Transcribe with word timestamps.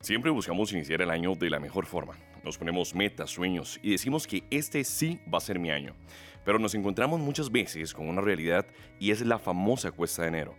Siempre 0.00 0.30
buscamos 0.30 0.72
iniciar 0.72 1.02
el 1.02 1.10
año 1.10 1.34
de 1.34 1.50
la 1.50 1.58
mejor 1.58 1.86
forma. 1.86 2.16
Nos 2.44 2.58
ponemos 2.58 2.94
metas, 2.94 3.30
sueños 3.30 3.80
y 3.82 3.90
decimos 3.90 4.26
que 4.26 4.44
este 4.50 4.84
sí 4.84 5.18
va 5.32 5.38
a 5.38 5.40
ser 5.40 5.58
mi 5.58 5.70
año. 5.70 5.96
Pero 6.44 6.58
nos 6.58 6.74
encontramos 6.74 7.20
muchas 7.20 7.50
veces 7.50 7.92
con 7.92 8.08
una 8.08 8.20
realidad 8.20 8.66
y 9.00 9.10
es 9.10 9.22
la 9.22 9.38
famosa 9.38 9.90
cuesta 9.90 10.22
de 10.22 10.28
enero. 10.28 10.54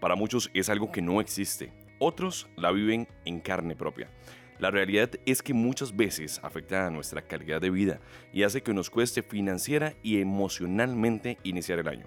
Para 0.00 0.16
muchos 0.16 0.50
es 0.52 0.68
algo 0.68 0.92
que 0.92 1.00
no 1.00 1.20
existe, 1.20 1.72
otros 1.98 2.48
la 2.56 2.72
viven 2.72 3.08
en 3.24 3.40
carne 3.40 3.76
propia. 3.76 4.10
La 4.60 4.70
realidad 4.70 5.08
es 5.24 5.40
que 5.40 5.54
muchas 5.54 5.96
veces 5.96 6.38
afecta 6.42 6.86
a 6.86 6.90
nuestra 6.90 7.22
calidad 7.22 7.62
de 7.62 7.70
vida 7.70 7.98
y 8.30 8.42
hace 8.42 8.62
que 8.62 8.74
nos 8.74 8.90
cueste 8.90 9.22
financiera 9.22 9.94
y 10.02 10.20
emocionalmente 10.20 11.38
iniciar 11.44 11.78
el 11.78 11.88
año. 11.88 12.04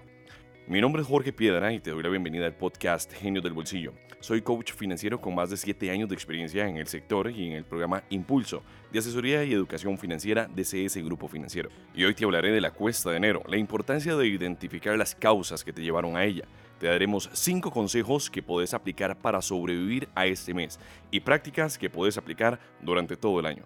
Mi 0.68 0.80
nombre 0.80 1.02
es 1.02 1.08
Jorge 1.08 1.32
Piedra 1.32 1.72
y 1.72 1.80
te 1.80 1.90
doy 1.90 2.04
la 2.04 2.08
bienvenida 2.10 2.46
al 2.46 2.54
podcast 2.54 3.12
Genio 3.12 3.42
del 3.42 3.54
Bolsillo. 3.54 3.92
Soy 4.20 4.40
coach 4.40 4.72
financiero 4.72 5.20
con 5.20 5.34
más 5.34 5.50
de 5.50 5.56
7 5.56 5.90
años 5.90 6.08
de 6.08 6.14
experiencia 6.14 6.68
en 6.68 6.76
el 6.76 6.86
sector 6.86 7.28
y 7.28 7.48
en 7.48 7.54
el 7.54 7.64
programa 7.64 8.04
Impulso 8.08 8.62
de 8.92 9.00
asesoría 9.00 9.42
y 9.42 9.52
educación 9.52 9.98
financiera 9.98 10.46
de 10.46 10.62
CS 10.62 10.98
Grupo 10.98 11.26
Financiero. 11.26 11.70
Y 11.92 12.04
hoy 12.04 12.14
te 12.14 12.24
hablaré 12.24 12.52
de 12.52 12.60
la 12.60 12.70
cuesta 12.70 13.10
de 13.10 13.16
enero, 13.16 13.42
la 13.48 13.56
importancia 13.56 14.14
de 14.14 14.28
identificar 14.28 14.96
las 14.96 15.16
causas 15.16 15.64
que 15.64 15.72
te 15.72 15.82
llevaron 15.82 16.16
a 16.16 16.24
ella. 16.24 16.44
Te 16.84 16.90
daremos 16.90 17.30
5 17.32 17.70
consejos 17.70 18.28
que 18.28 18.42
puedes 18.42 18.74
aplicar 18.74 19.16
para 19.16 19.40
sobrevivir 19.40 20.06
a 20.14 20.26
este 20.26 20.52
mes 20.52 20.78
y 21.10 21.20
prácticas 21.20 21.78
que 21.78 21.88
puedes 21.88 22.18
aplicar 22.18 22.60
durante 22.82 23.16
todo 23.16 23.40
el 23.40 23.46
año. 23.46 23.64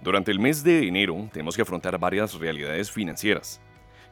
Durante 0.00 0.30
el 0.30 0.38
mes 0.38 0.64
de 0.64 0.88
enero 0.88 1.28
tenemos 1.30 1.54
que 1.54 1.60
afrontar 1.60 1.98
varias 1.98 2.32
realidades 2.32 2.90
financieras 2.90 3.60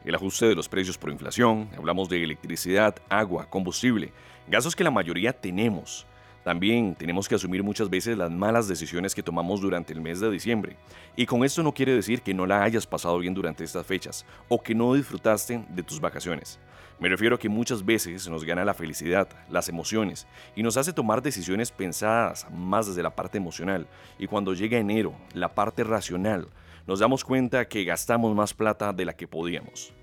el 0.05 0.13
ajuste 0.13 0.45
de 0.47 0.55
los 0.55 0.69
precios 0.69 0.99
por 0.99 1.11
inflación, 1.11 1.67
hablamos 1.75 2.09
de 2.09 2.23
electricidad, 2.23 2.95
agua, 3.09 3.49
combustible, 3.49 4.11
gastos 4.47 4.75
que 4.75 4.83
la 4.83 4.91
mayoría 4.91 5.33
tenemos. 5.33 6.05
También 6.43 6.95
tenemos 6.95 7.29
que 7.29 7.35
asumir 7.35 7.63
muchas 7.63 7.89
veces 7.89 8.17
las 8.17 8.31
malas 8.31 8.67
decisiones 8.67 9.13
que 9.13 9.21
tomamos 9.21 9.61
durante 9.61 9.93
el 9.93 10.01
mes 10.01 10.19
de 10.19 10.29
diciembre. 10.31 10.75
Y 11.15 11.27
con 11.27 11.43
esto 11.43 11.61
no 11.61 11.73
quiere 11.73 11.93
decir 11.93 12.21
que 12.21 12.33
no 12.33 12.47
la 12.47 12.63
hayas 12.63 12.87
pasado 12.87 13.17
bien 13.19 13.33
durante 13.33 13.63
estas 13.63 13.85
fechas 13.85 14.25
o 14.47 14.61
que 14.61 14.73
no 14.73 14.93
disfrutaste 14.93 15.63
de 15.69 15.83
tus 15.83 15.99
vacaciones. 15.99 16.59
Me 17.01 17.09
refiero 17.09 17.35
a 17.35 17.39
que 17.39 17.49
muchas 17.49 17.83
veces 17.83 18.29
nos 18.29 18.45
gana 18.45 18.63
la 18.63 18.75
felicidad, 18.75 19.27
las 19.49 19.67
emociones 19.69 20.27
y 20.55 20.61
nos 20.61 20.77
hace 20.77 20.93
tomar 20.93 21.23
decisiones 21.23 21.71
pensadas 21.71 22.45
más 22.51 22.85
desde 22.85 23.01
la 23.01 23.15
parte 23.15 23.39
emocional. 23.39 23.87
Y 24.19 24.27
cuando 24.27 24.53
llega 24.53 24.77
enero, 24.77 25.15
la 25.33 25.55
parte 25.55 25.83
racional 25.83 26.47
nos 26.85 26.99
damos 26.99 27.23
cuenta 27.23 27.67
que 27.67 27.85
gastamos 27.85 28.35
más 28.35 28.53
plata 28.53 28.93
de 28.93 29.05
la 29.05 29.13
que 29.13 29.27
podíamos. 29.27 29.95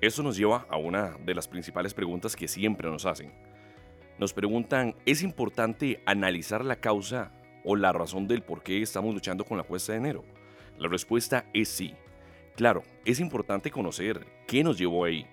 Eso 0.00 0.22
nos 0.22 0.38
lleva 0.38 0.66
a 0.70 0.78
una 0.78 1.18
de 1.22 1.34
las 1.34 1.48
principales 1.48 1.92
preguntas 1.92 2.34
que 2.34 2.48
siempre 2.48 2.88
nos 2.88 3.04
hacen. 3.04 3.30
Nos 4.18 4.32
preguntan, 4.32 4.96
¿es 5.04 5.22
importante 5.22 6.02
analizar 6.06 6.64
la 6.64 6.76
causa 6.76 7.30
o 7.62 7.76
la 7.76 7.92
razón 7.92 8.26
del 8.26 8.42
por 8.42 8.62
qué 8.62 8.80
estamos 8.80 9.12
luchando 9.12 9.44
con 9.44 9.58
la 9.58 9.64
cuesta 9.64 9.92
de 9.92 9.98
enero? 9.98 10.24
La 10.78 10.88
respuesta 10.88 11.44
es 11.52 11.68
sí. 11.68 11.94
Claro, 12.56 12.82
es 13.04 13.20
importante 13.20 13.70
conocer 13.70 14.26
qué 14.46 14.64
nos 14.64 14.78
llevó 14.78 15.04
ahí, 15.04 15.26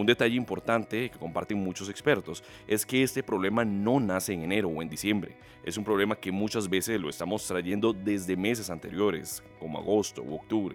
un 0.00 0.06
detalle 0.06 0.34
importante 0.34 1.10
que 1.10 1.18
comparten 1.18 1.62
muchos 1.62 1.90
expertos 1.90 2.42
es 2.66 2.86
que 2.86 3.02
este 3.02 3.22
problema 3.22 3.66
no 3.66 4.00
nace 4.00 4.32
en 4.32 4.42
enero 4.42 4.68
o 4.68 4.80
en 4.80 4.88
diciembre. 4.88 5.36
Es 5.62 5.76
un 5.76 5.84
problema 5.84 6.16
que 6.16 6.32
muchas 6.32 6.68
veces 6.70 6.98
lo 6.98 7.10
estamos 7.10 7.46
trayendo 7.46 7.92
desde 7.92 8.34
meses 8.34 8.70
anteriores, 8.70 9.42
como 9.58 9.78
agosto 9.78 10.22
u 10.22 10.36
octubre. 10.36 10.74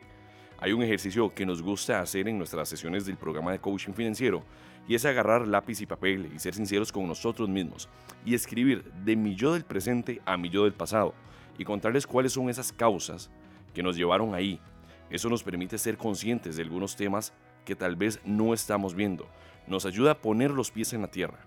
Hay 0.60 0.74
un 0.74 0.84
ejercicio 0.84 1.34
que 1.34 1.46
nos 1.46 1.62
gusta 1.62 2.00
hacer 2.00 2.28
en 2.28 2.38
nuestras 2.38 2.70
sesiones 2.70 3.08
del 3.08 3.18
programa 3.18 3.52
de 3.52 3.60
coaching 3.60 3.94
financiero 3.94 4.44
y 4.88 4.94
es 4.94 5.04
agarrar 5.06 5.48
lápiz 5.48 5.82
y 5.82 5.88
papel 5.88 6.30
y 6.34 6.38
ser 6.38 6.54
sinceros 6.54 6.92
con 6.92 7.08
nosotros 7.08 7.50
mismos 7.50 7.90
y 8.26 8.36
escribir 8.36 8.84
de 9.04 9.16
mi 9.16 9.36
yo 9.36 9.54
del 9.54 9.66
presente 9.66 10.22
a 10.26 10.38
mi 10.38 10.50
yo 10.50 10.66
del 10.66 10.74
pasado 10.74 11.16
y 11.58 11.64
contarles 11.64 12.06
cuáles 12.06 12.34
son 12.34 12.50
esas 12.50 12.72
causas 12.72 13.32
que 13.74 13.82
nos 13.82 13.98
llevaron 13.98 14.36
ahí. 14.36 14.60
Eso 15.10 15.30
nos 15.30 15.44
permite 15.44 15.80
ser 15.80 15.98
conscientes 15.98 16.56
de 16.58 16.62
algunos 16.62 16.96
temas 16.96 17.34
que 17.66 17.76
tal 17.76 17.96
vez 17.96 18.20
no 18.24 18.54
estamos 18.54 18.96
viendo. 18.96 19.28
Nos 19.68 19.86
ayuda 19.86 20.12
a 20.12 20.22
poner 20.22 20.52
los 20.52 20.72
pies 20.72 20.94
en 20.94 21.02
la 21.02 21.12
tierra. 21.12 21.40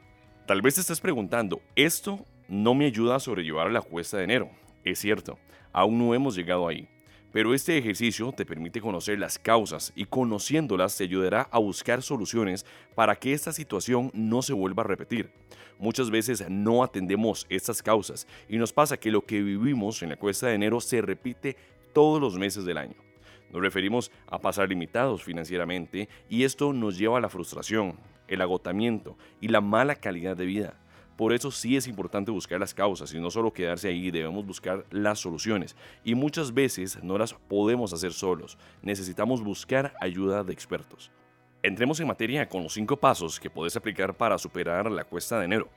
Tal 0.46 0.60
vez 0.60 0.76
estés 0.78 1.00
preguntando, 1.00 1.60
esto 1.76 2.26
no 2.48 2.74
me 2.74 2.86
ayuda 2.86 3.16
a 3.16 3.20
sobrellevar 3.20 3.70
la 3.70 3.80
cuesta 3.80 4.18
de 4.18 4.24
enero. 4.24 4.50
Es 4.84 4.98
cierto, 4.98 5.38
aún 5.72 5.98
no 5.98 6.14
hemos 6.14 6.34
llegado 6.34 6.66
ahí. 6.66 6.88
Pero 7.32 7.52
este 7.52 7.76
ejercicio 7.76 8.32
te 8.32 8.46
permite 8.46 8.80
conocer 8.80 9.18
las 9.18 9.38
causas 9.38 9.92
y 9.94 10.06
conociéndolas 10.06 10.96
te 10.96 11.04
ayudará 11.04 11.42
a 11.50 11.58
buscar 11.58 12.02
soluciones 12.02 12.64
para 12.94 13.16
que 13.16 13.34
esta 13.34 13.52
situación 13.52 14.10
no 14.14 14.40
se 14.40 14.54
vuelva 14.54 14.82
a 14.82 14.86
repetir. 14.86 15.30
Muchas 15.78 16.10
veces 16.10 16.48
no 16.48 16.82
atendemos 16.82 17.46
estas 17.50 17.82
causas 17.82 18.26
y 18.48 18.56
nos 18.56 18.72
pasa 18.72 18.96
que 18.96 19.12
lo 19.12 19.26
que 19.26 19.42
vivimos 19.42 20.02
en 20.02 20.08
la 20.08 20.16
cuesta 20.16 20.48
de 20.48 20.54
enero 20.54 20.80
se 20.80 21.02
repite 21.02 21.56
todos 21.92 22.20
los 22.20 22.38
meses 22.38 22.64
del 22.64 22.78
año. 22.78 23.07
Nos 23.52 23.62
referimos 23.62 24.10
a 24.26 24.38
pasar 24.38 24.68
limitados 24.68 25.22
financieramente 25.22 26.08
y 26.28 26.44
esto 26.44 26.72
nos 26.72 26.98
lleva 26.98 27.18
a 27.18 27.20
la 27.20 27.28
frustración, 27.28 27.98
el 28.28 28.42
agotamiento 28.42 29.16
y 29.40 29.48
la 29.48 29.60
mala 29.60 29.96
calidad 29.96 30.36
de 30.36 30.46
vida. 30.46 30.74
Por 31.16 31.32
eso 31.32 31.50
sí 31.50 31.76
es 31.76 31.88
importante 31.88 32.30
buscar 32.30 32.60
las 32.60 32.74
causas 32.74 33.12
y 33.12 33.18
no 33.18 33.30
solo 33.30 33.52
quedarse 33.52 33.88
ahí, 33.88 34.12
debemos 34.12 34.46
buscar 34.46 34.86
las 34.90 35.18
soluciones. 35.18 35.74
Y 36.04 36.14
muchas 36.14 36.54
veces 36.54 37.02
no 37.02 37.18
las 37.18 37.34
podemos 37.34 37.92
hacer 37.92 38.12
solos, 38.12 38.56
necesitamos 38.82 39.42
buscar 39.42 39.94
ayuda 40.00 40.44
de 40.44 40.52
expertos. 40.52 41.10
Entremos 41.60 41.98
en 41.98 42.06
materia 42.06 42.48
con 42.48 42.62
los 42.62 42.74
cinco 42.74 42.96
pasos 42.96 43.40
que 43.40 43.50
puedes 43.50 43.74
aplicar 43.74 44.16
para 44.16 44.38
superar 44.38 44.88
la 44.92 45.02
cuesta 45.02 45.40
de 45.40 45.46
enero. 45.46 45.68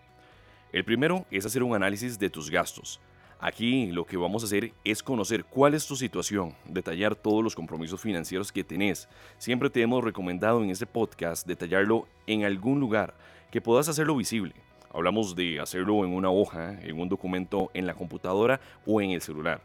El 0.71 0.85
primero 0.85 1.25
es 1.31 1.43
hacer 1.45 1.63
un 1.63 1.73
análisis 1.73 2.19
de 2.19 2.29
tus 2.29 2.51
gastos. 2.51 3.01
Aquí 3.43 3.87
lo 3.87 4.05
que 4.05 4.17
vamos 4.17 4.43
a 4.43 4.45
hacer 4.45 4.71
es 4.83 5.01
conocer 5.01 5.45
cuál 5.45 5.73
es 5.73 5.87
tu 5.87 5.95
situación, 5.95 6.53
detallar 6.63 7.15
todos 7.15 7.43
los 7.43 7.55
compromisos 7.55 7.99
financieros 7.99 8.51
que 8.51 8.63
tenés. 8.63 9.09
Siempre 9.39 9.71
te 9.71 9.81
hemos 9.81 10.03
recomendado 10.03 10.63
en 10.63 10.69
este 10.69 10.85
podcast 10.85 11.47
detallarlo 11.47 12.07
en 12.27 12.43
algún 12.45 12.79
lugar 12.79 13.15
que 13.49 13.59
puedas 13.59 13.89
hacerlo 13.89 14.15
visible. 14.15 14.53
Hablamos 14.93 15.35
de 15.35 15.59
hacerlo 15.59 16.05
en 16.05 16.13
una 16.13 16.29
hoja, 16.29 16.79
en 16.83 16.99
un 16.99 17.09
documento 17.09 17.71
en 17.73 17.87
la 17.87 17.95
computadora 17.95 18.61
o 18.85 19.01
en 19.01 19.09
el 19.09 19.21
celular. 19.21 19.63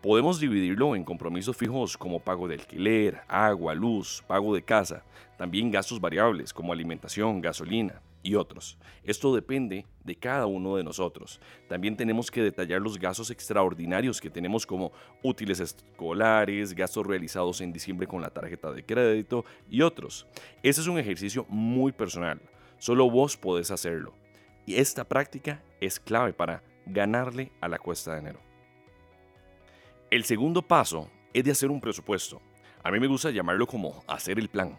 Podemos 0.00 0.38
dividirlo 0.38 0.94
en 0.94 1.02
compromisos 1.02 1.56
fijos 1.56 1.98
como 1.98 2.20
pago 2.20 2.46
de 2.46 2.54
alquiler, 2.54 3.22
agua, 3.26 3.74
luz, 3.74 4.22
pago 4.28 4.54
de 4.54 4.62
casa, 4.62 5.02
también 5.36 5.72
gastos 5.72 6.00
variables 6.00 6.52
como 6.52 6.72
alimentación, 6.72 7.40
gasolina, 7.40 8.00
y 8.22 8.34
otros. 8.34 8.78
Esto 9.04 9.34
depende 9.34 9.86
de 10.04 10.16
cada 10.16 10.46
uno 10.46 10.76
de 10.76 10.84
nosotros. 10.84 11.40
También 11.68 11.96
tenemos 11.96 12.30
que 12.30 12.42
detallar 12.42 12.80
los 12.80 12.98
gastos 12.98 13.30
extraordinarios 13.30 14.20
que 14.20 14.30
tenemos 14.30 14.66
como 14.66 14.92
útiles 15.22 15.60
escolares, 15.60 16.74
gastos 16.74 17.06
realizados 17.06 17.60
en 17.60 17.72
diciembre 17.72 18.06
con 18.06 18.20
la 18.20 18.30
tarjeta 18.30 18.72
de 18.72 18.84
crédito 18.84 19.44
y 19.70 19.82
otros. 19.82 20.26
Ese 20.62 20.80
es 20.80 20.86
un 20.86 20.98
ejercicio 20.98 21.46
muy 21.48 21.92
personal. 21.92 22.40
Solo 22.78 23.10
vos 23.10 23.36
podés 23.36 23.70
hacerlo. 23.70 24.14
Y 24.66 24.76
esta 24.76 25.04
práctica 25.04 25.62
es 25.80 25.98
clave 25.98 26.32
para 26.32 26.62
ganarle 26.86 27.52
a 27.60 27.68
la 27.68 27.78
cuesta 27.78 28.12
de 28.12 28.20
enero. 28.20 28.40
El 30.10 30.24
segundo 30.24 30.62
paso 30.62 31.10
es 31.32 31.44
de 31.44 31.50
hacer 31.50 31.70
un 31.70 31.80
presupuesto. 31.80 32.40
A 32.82 32.90
mí 32.90 33.00
me 33.00 33.06
gusta 33.06 33.30
llamarlo 33.30 33.66
como 33.66 34.02
hacer 34.06 34.38
el 34.38 34.48
plan. 34.48 34.76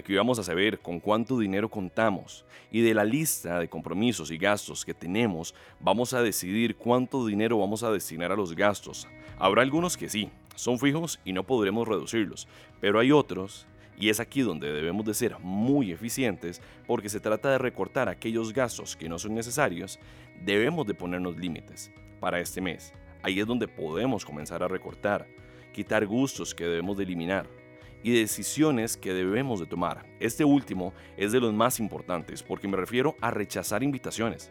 Aquí 0.00 0.14
vamos 0.14 0.38
a 0.38 0.42
saber 0.42 0.78
con 0.78 0.98
cuánto 0.98 1.38
dinero 1.38 1.68
contamos 1.68 2.46
y 2.72 2.80
de 2.80 2.94
la 2.94 3.04
lista 3.04 3.60
de 3.60 3.68
compromisos 3.68 4.30
y 4.30 4.38
gastos 4.38 4.82
que 4.82 4.94
tenemos 4.94 5.54
vamos 5.78 6.14
a 6.14 6.22
decidir 6.22 6.76
cuánto 6.76 7.26
dinero 7.26 7.58
vamos 7.58 7.82
a 7.82 7.92
destinar 7.92 8.32
a 8.32 8.34
los 8.34 8.56
gastos. 8.56 9.06
Habrá 9.38 9.60
algunos 9.60 9.98
que 9.98 10.08
sí, 10.08 10.30
son 10.54 10.78
fijos 10.78 11.20
y 11.22 11.34
no 11.34 11.44
podremos 11.44 11.86
reducirlos, 11.86 12.48
pero 12.80 12.98
hay 12.98 13.12
otros 13.12 13.66
y 13.98 14.08
es 14.08 14.20
aquí 14.20 14.40
donde 14.40 14.72
debemos 14.72 15.04
de 15.04 15.12
ser 15.12 15.38
muy 15.40 15.92
eficientes 15.92 16.62
porque 16.86 17.10
se 17.10 17.20
trata 17.20 17.50
de 17.50 17.58
recortar 17.58 18.08
aquellos 18.08 18.54
gastos 18.54 18.96
que 18.96 19.10
no 19.10 19.18
son 19.18 19.34
necesarios, 19.34 19.98
debemos 20.42 20.86
de 20.86 20.94
ponernos 20.94 21.36
límites 21.36 21.92
para 22.20 22.40
este 22.40 22.62
mes. 22.62 22.94
Ahí 23.22 23.38
es 23.38 23.46
donde 23.46 23.68
podemos 23.68 24.24
comenzar 24.24 24.62
a 24.62 24.68
recortar, 24.68 25.26
quitar 25.74 26.06
gustos 26.06 26.54
que 26.54 26.64
debemos 26.64 26.96
de 26.96 27.04
eliminar 27.04 27.59
y 28.02 28.12
decisiones 28.12 28.96
que 28.96 29.12
debemos 29.12 29.60
de 29.60 29.66
tomar. 29.66 30.06
Este 30.20 30.44
último 30.44 30.92
es 31.16 31.32
de 31.32 31.40
los 31.40 31.52
más 31.52 31.80
importantes 31.80 32.42
porque 32.42 32.68
me 32.68 32.76
refiero 32.76 33.14
a 33.20 33.30
rechazar 33.30 33.82
invitaciones. 33.82 34.50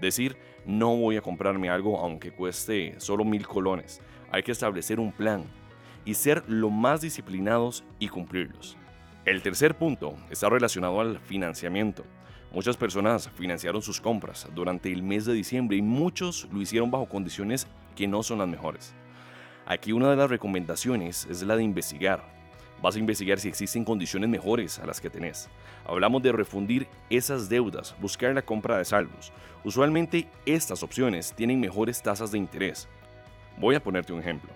Decir, 0.00 0.36
no 0.66 0.96
voy 0.96 1.16
a 1.16 1.22
comprarme 1.22 1.70
algo 1.70 1.98
aunque 1.98 2.32
cueste 2.32 2.94
solo 2.98 3.24
mil 3.24 3.46
colones. 3.46 4.00
Hay 4.30 4.42
que 4.42 4.52
establecer 4.52 5.00
un 5.00 5.12
plan 5.12 5.44
y 6.04 6.14
ser 6.14 6.44
lo 6.48 6.70
más 6.70 7.00
disciplinados 7.00 7.84
y 7.98 8.08
cumplirlos. 8.08 8.76
El 9.24 9.42
tercer 9.42 9.76
punto 9.76 10.14
está 10.30 10.48
relacionado 10.48 11.00
al 11.00 11.18
financiamiento. 11.20 12.04
Muchas 12.52 12.76
personas 12.76 13.28
financiaron 13.30 13.82
sus 13.82 14.00
compras 14.00 14.48
durante 14.54 14.92
el 14.92 15.02
mes 15.02 15.24
de 15.24 15.34
diciembre 15.34 15.76
y 15.76 15.82
muchos 15.82 16.48
lo 16.52 16.60
hicieron 16.60 16.90
bajo 16.90 17.08
condiciones 17.08 17.66
que 17.96 18.06
no 18.06 18.22
son 18.22 18.38
las 18.38 18.48
mejores. 18.48 18.94
Aquí 19.66 19.92
una 19.92 20.10
de 20.10 20.16
las 20.16 20.30
recomendaciones 20.30 21.26
es 21.28 21.42
la 21.42 21.56
de 21.56 21.64
investigar 21.64 22.35
Vas 22.82 22.96
a 22.96 22.98
investigar 22.98 23.38
si 23.38 23.48
existen 23.48 23.84
condiciones 23.84 24.28
mejores 24.28 24.78
a 24.78 24.86
las 24.86 25.00
que 25.00 25.10
tenés. 25.10 25.48
Hablamos 25.86 26.22
de 26.22 26.32
refundir 26.32 26.86
esas 27.08 27.48
deudas, 27.48 27.96
buscar 28.00 28.34
la 28.34 28.42
compra 28.42 28.78
de 28.78 28.84
saldos. 28.84 29.32
Usualmente 29.64 30.28
estas 30.44 30.82
opciones 30.82 31.32
tienen 31.32 31.58
mejores 31.58 32.02
tasas 32.02 32.32
de 32.32 32.38
interés. 32.38 32.88
Voy 33.56 33.74
a 33.74 33.82
ponerte 33.82 34.12
un 34.12 34.20
ejemplo. 34.20 34.50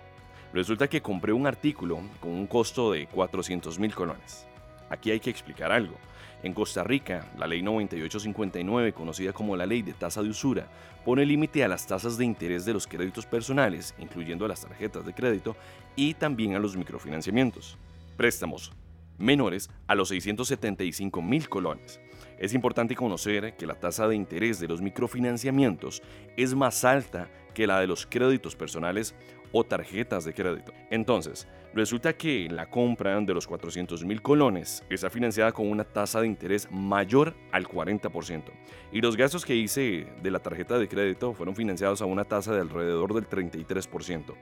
Resulta 0.53 0.87
que 0.87 1.01
compré 1.01 1.33
un 1.33 1.47
artículo 1.47 1.99
con 2.19 2.31
un 2.31 2.45
costo 2.45 2.91
de 2.91 3.07
400 3.07 3.79
mil 3.79 3.95
colones. 3.95 4.45
Aquí 4.89 5.09
hay 5.09 5.19
que 5.19 5.29
explicar 5.29 5.71
algo. 5.71 5.95
En 6.43 6.53
Costa 6.53 6.83
Rica, 6.83 7.31
la 7.37 7.47
ley 7.47 7.61
9859, 7.61 8.93
conocida 8.93 9.31
como 9.31 9.55
la 9.55 9.65
ley 9.65 9.81
de 9.81 9.93
tasa 9.93 10.21
de 10.21 10.29
usura, 10.29 10.67
pone 11.05 11.25
límite 11.25 11.63
a 11.63 11.67
las 11.67 11.87
tasas 11.87 12.17
de 12.17 12.25
interés 12.25 12.65
de 12.65 12.73
los 12.73 12.87
créditos 12.87 13.25
personales, 13.25 13.95
incluyendo 13.99 14.45
a 14.45 14.47
las 14.47 14.61
tarjetas 14.61 15.05
de 15.05 15.13
crédito, 15.13 15.55
y 15.95 16.15
también 16.15 16.55
a 16.55 16.59
los 16.59 16.75
microfinanciamientos. 16.75 17.77
Préstamos 18.21 18.71
menores 19.17 19.71
a 19.87 19.95
los 19.95 20.09
675 20.09 21.23
mil 21.23 21.49
colones. 21.49 21.99
Es 22.37 22.53
importante 22.53 22.95
conocer 22.95 23.55
que 23.57 23.65
la 23.65 23.73
tasa 23.73 24.07
de 24.07 24.15
interés 24.15 24.59
de 24.59 24.67
los 24.67 24.79
microfinanciamientos 24.79 26.03
es 26.37 26.53
más 26.53 26.85
alta 26.85 27.31
que 27.55 27.65
la 27.65 27.79
de 27.79 27.87
los 27.87 28.05
créditos 28.05 28.55
personales 28.55 29.15
o 29.51 29.63
tarjetas 29.63 30.23
de 30.23 30.35
crédito. 30.35 30.71
Entonces, 30.91 31.47
resulta 31.73 32.13
que 32.13 32.47
la 32.47 32.69
compra 32.69 33.19
de 33.19 33.33
los 33.33 33.47
400 33.47 34.05
mil 34.05 34.21
colones 34.21 34.83
está 34.91 35.09
financiada 35.09 35.51
con 35.51 35.67
una 35.67 35.83
tasa 35.83 36.21
de 36.21 36.27
interés 36.27 36.67
mayor 36.69 37.33
al 37.51 37.67
40%. 37.67 38.43
Y 38.91 39.01
los 39.01 39.17
gastos 39.17 39.45
que 39.45 39.55
hice 39.55 40.05
de 40.21 40.29
la 40.29 40.37
tarjeta 40.37 40.77
de 40.77 40.87
crédito 40.87 41.33
fueron 41.33 41.55
financiados 41.55 42.03
a 42.03 42.05
una 42.05 42.25
tasa 42.25 42.53
de 42.53 42.61
alrededor 42.61 43.15
del 43.15 43.27
33%. 43.27 44.35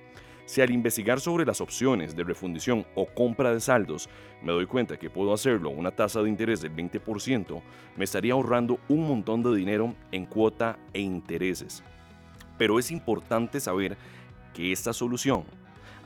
Si 0.50 0.62
al 0.62 0.72
investigar 0.72 1.19
sobre 1.19 1.46
las 1.46 1.62
opciones 1.62 2.16
de 2.16 2.24
refundición 2.24 2.84
o 2.96 3.06
compra 3.06 3.54
de 3.54 3.60
saldos 3.60 4.10
me 4.42 4.51
doy 4.51 4.66
cuenta 4.66 4.98
que 4.98 5.12
puedo 5.12 5.31
hacerlo 5.31 5.69
a 5.69 5.74
una 5.74 5.92
tasa 5.92 6.24
de 6.24 6.30
interés 6.30 6.60
del 6.60 6.75
20%, 6.75 7.62
me 7.96 8.04
estaría 8.04 8.34
ahorrando 8.34 8.80
un 8.90 9.07
montón 9.07 9.44
de 9.44 9.56
dinero 9.56 9.94
en 10.12 10.25
cuota 10.25 10.80
e 10.92 11.01
intereses. 11.01 11.84
Pero 12.57 12.80
es 12.80 12.90
importante 12.90 13.60
saber 13.60 13.96
que 14.51 14.72
esta 14.72 14.92
solución 14.92 15.44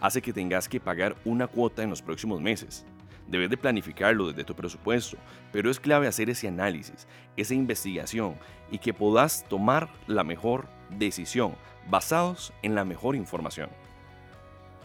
hace 0.02 0.22
que 0.22 0.34
tengas 0.34 0.68
que 0.68 0.82
pagar 0.82 1.16
una 1.24 1.48
cuota 1.48 1.82
en 1.82 1.90
los 1.90 2.02
próximos 2.02 2.42
meses. 2.42 2.86
Debes 3.30 3.50
de 3.50 3.56
planificarlo 3.56 4.28
desde 4.28 4.44
tu 4.44 4.54
presupuesto, 4.54 5.16
pero 5.54 5.72
es 5.72 5.80
clave 5.80 6.06
hacer 6.06 6.30
ese 6.30 6.50
análisis, 6.50 7.08
esa 7.38 7.54
investigación 7.54 8.36
y 8.70 8.80
que 8.80 8.94
puedas 8.94 9.48
tomar 9.48 9.90
la 10.06 10.26
mejor 10.26 10.68
decisión 10.90 11.56
basados 11.90 12.52
en 12.62 12.76
la 12.76 12.84
mejor 12.84 13.16
información. 13.16 13.70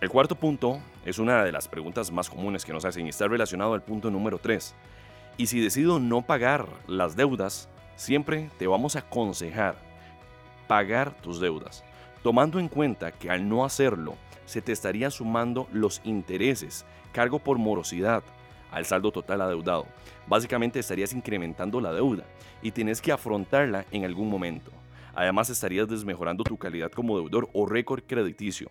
El 0.01 0.11
cuarto 0.11 0.35
punto 0.35 0.81
es 1.05 1.19
una 1.19 1.45
de 1.45 1.53
las 1.53 1.69
preguntas 1.69 2.13
más 2.13 2.31
comunes 2.31 2.65
que 2.65 2.73
nos 2.73 2.85
hacen 2.85 3.07
y 3.07 3.09
está 3.09 3.27
relacionado 3.27 3.75
al 3.75 3.83
punto 3.83 4.11
número 4.11 4.39
3. 4.39 4.75
Y 5.37 5.47
si 5.47 5.61
decido 5.61 5.99
no 5.99 6.23
pagar 6.23 6.69
las 6.87 7.17
deudas, 7.17 7.69
siempre 7.97 8.51
te 8.59 8.67
vamos 8.67 8.97
a 8.97 9.01
aconsejar 9.01 9.77
pagar 10.69 11.17
tus 11.21 11.41
deudas 11.41 11.85
tomando 12.23 12.59
en 12.59 12.69
cuenta 12.69 13.13
que 13.13 13.31
al 13.31 13.49
no 13.49 13.65
hacerlo 13.65 14.15
se 14.45 14.63
te 14.63 14.73
estaría 14.73 15.11
sumando 15.11 15.69
los 15.73 16.01
intereses, 16.05 16.85
cargo 17.13 17.39
por 17.39 17.59
morosidad, 17.59 18.23
al 18.71 18.85
saldo 18.85 19.13
total 19.13 19.41
adeudado. 19.41 19.87
Básicamente 20.27 20.79
estarías 20.79 21.13
incrementando 21.13 21.81
la 21.81 21.93
deuda 21.93 22.25
y 22.63 22.71
tienes 22.71 23.01
que 23.01 23.13
afrontarla 23.13 23.87
en 23.91 24.05
algún 24.05 24.29
momento. 24.29 24.71
Además 25.15 25.51
estarías 25.51 25.89
desmejorando 25.89 26.45
tu 26.45 26.57
calidad 26.57 26.91
como 26.93 27.19
deudor 27.19 27.49
o 27.53 27.67
récord 27.67 28.03
crediticio. 28.07 28.69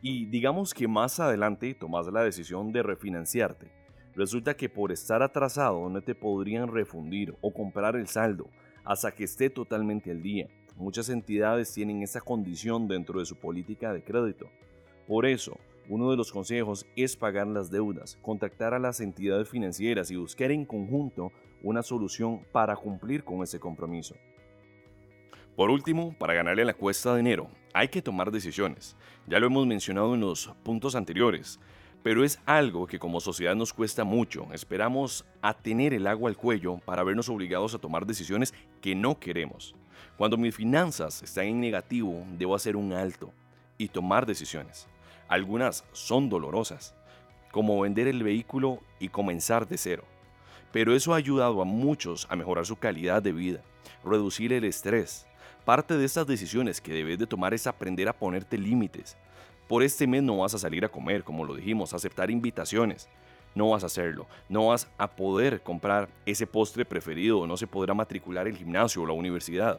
Y 0.00 0.26
digamos 0.26 0.74
que 0.74 0.86
más 0.86 1.18
adelante 1.18 1.74
tomas 1.74 2.06
la 2.06 2.22
decisión 2.22 2.72
de 2.72 2.84
refinanciarte. 2.84 3.66
Resulta 4.14 4.56
que 4.56 4.68
por 4.68 4.92
estar 4.92 5.22
atrasado 5.22 5.88
no 5.88 6.00
te 6.02 6.14
podrían 6.14 6.68
refundir 6.68 7.34
o 7.40 7.52
comprar 7.52 7.96
el 7.96 8.06
saldo 8.06 8.48
hasta 8.84 9.12
que 9.12 9.24
esté 9.24 9.50
totalmente 9.50 10.10
al 10.10 10.22
día. 10.22 10.48
Muchas 10.76 11.08
entidades 11.08 11.72
tienen 11.72 12.02
esa 12.02 12.20
condición 12.20 12.86
dentro 12.86 13.18
de 13.18 13.26
su 13.26 13.36
política 13.36 13.92
de 13.92 14.04
crédito. 14.04 14.48
Por 15.08 15.26
eso, 15.26 15.58
uno 15.88 16.10
de 16.10 16.16
los 16.16 16.30
consejos 16.30 16.86
es 16.94 17.16
pagar 17.16 17.48
las 17.48 17.70
deudas, 17.70 18.18
contactar 18.22 18.74
a 18.74 18.78
las 18.78 19.00
entidades 19.00 19.48
financieras 19.48 20.10
y 20.10 20.16
buscar 20.16 20.52
en 20.52 20.64
conjunto 20.64 21.32
una 21.62 21.82
solución 21.82 22.42
para 22.52 22.76
cumplir 22.76 23.24
con 23.24 23.42
ese 23.42 23.58
compromiso. 23.58 24.14
Por 25.58 25.70
último, 25.70 26.14
para 26.16 26.34
ganarle 26.34 26.64
la 26.64 26.72
cuesta 26.72 27.12
de 27.12 27.18
enero, 27.18 27.50
hay 27.74 27.88
que 27.88 28.00
tomar 28.00 28.30
decisiones. 28.30 28.94
Ya 29.26 29.40
lo 29.40 29.48
hemos 29.48 29.66
mencionado 29.66 30.14
en 30.14 30.20
los 30.20 30.52
puntos 30.62 30.94
anteriores, 30.94 31.58
pero 32.04 32.22
es 32.22 32.38
algo 32.46 32.86
que 32.86 33.00
como 33.00 33.18
sociedad 33.18 33.56
nos 33.56 33.72
cuesta 33.72 34.04
mucho. 34.04 34.46
Esperamos 34.52 35.24
a 35.42 35.54
tener 35.54 35.94
el 35.94 36.06
agua 36.06 36.30
al 36.30 36.36
cuello 36.36 36.78
para 36.84 37.02
vernos 37.02 37.28
obligados 37.28 37.74
a 37.74 37.80
tomar 37.80 38.06
decisiones 38.06 38.54
que 38.80 38.94
no 38.94 39.18
queremos. 39.18 39.74
Cuando 40.16 40.36
mis 40.36 40.54
finanzas 40.54 41.24
están 41.24 41.46
en 41.46 41.60
negativo, 41.60 42.24
debo 42.38 42.54
hacer 42.54 42.76
un 42.76 42.92
alto 42.92 43.32
y 43.78 43.88
tomar 43.88 44.26
decisiones. 44.26 44.86
Algunas 45.26 45.84
son 45.90 46.28
dolorosas, 46.28 46.94
como 47.50 47.80
vender 47.80 48.06
el 48.06 48.22
vehículo 48.22 48.78
y 49.00 49.08
comenzar 49.08 49.66
de 49.66 49.76
cero. 49.76 50.04
Pero 50.70 50.94
eso 50.94 51.14
ha 51.14 51.16
ayudado 51.16 51.60
a 51.60 51.64
muchos 51.64 52.28
a 52.30 52.36
mejorar 52.36 52.64
su 52.64 52.76
calidad 52.76 53.24
de 53.24 53.32
vida, 53.32 53.64
reducir 54.04 54.52
el 54.52 54.62
estrés. 54.62 55.27
Parte 55.68 55.98
de 55.98 56.06
estas 56.06 56.26
decisiones 56.26 56.80
que 56.80 56.94
debes 56.94 57.18
de 57.18 57.26
tomar 57.26 57.52
es 57.52 57.66
aprender 57.66 58.08
a 58.08 58.14
ponerte 58.14 58.56
límites. 58.56 59.18
Por 59.68 59.82
este 59.82 60.06
mes 60.06 60.22
no 60.22 60.38
vas 60.38 60.54
a 60.54 60.58
salir 60.58 60.82
a 60.82 60.88
comer, 60.88 61.24
como 61.24 61.44
lo 61.44 61.54
dijimos, 61.54 61.92
aceptar 61.92 62.30
invitaciones. 62.30 63.10
No 63.54 63.68
vas 63.68 63.82
a 63.82 63.86
hacerlo. 63.88 64.26
No 64.48 64.68
vas 64.68 64.88
a 64.96 65.10
poder 65.10 65.60
comprar 65.60 66.08
ese 66.24 66.46
postre 66.46 66.86
preferido, 66.86 67.46
no 67.46 67.58
se 67.58 67.66
podrá 67.66 67.92
matricular 67.92 68.48
el 68.48 68.56
gimnasio 68.56 69.02
o 69.02 69.06
la 69.06 69.12
universidad. 69.12 69.78